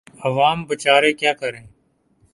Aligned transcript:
عوام 0.25 0.59
بیچارے 0.67 1.11
کیا 1.19 1.33
کریں۔ 1.33 1.65